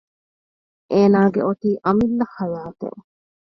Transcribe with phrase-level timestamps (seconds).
[0.91, 2.99] އޭނާގެ އޮތީ އަމިއްލަ ޙަޔާތެއް